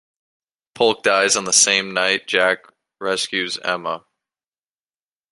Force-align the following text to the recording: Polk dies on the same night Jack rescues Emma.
Polk 0.73 1.03
dies 1.03 1.35
on 1.37 1.45
the 1.45 1.53
same 1.53 1.93
night 1.93 2.25
Jack 2.25 2.63
rescues 2.99 3.59
Emma. 3.59 4.03